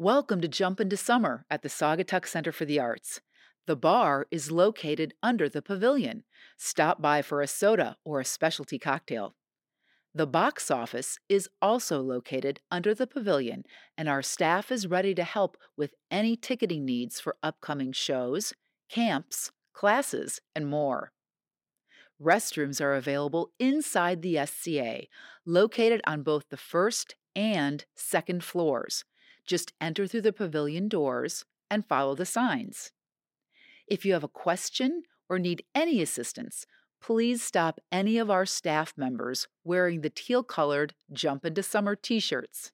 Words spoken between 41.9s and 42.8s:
t shirts.